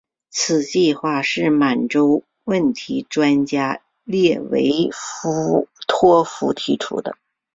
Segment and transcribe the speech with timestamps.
[0.31, 4.89] 此计划是满洲问题专家列维
[5.87, 7.15] 托夫提出的。